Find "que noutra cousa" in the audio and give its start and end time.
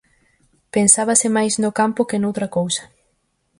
2.09-2.83